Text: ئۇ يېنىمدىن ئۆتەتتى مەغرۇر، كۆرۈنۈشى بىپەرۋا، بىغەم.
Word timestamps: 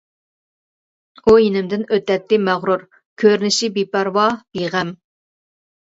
ئۇ 1.31 1.35
يېنىمدىن 1.43 1.83
ئۆتەتتى 1.97 2.41
مەغرۇر، 2.47 2.85
كۆرۈنۈشى 3.25 3.73
بىپەرۋا، 3.77 4.27
بىغەم. 4.59 4.91